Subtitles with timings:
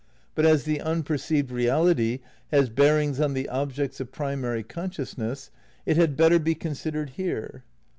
[0.33, 5.51] But as the un perceived reality has bearings on the objects of primary consciousness
[5.85, 7.63] it had better be considered here.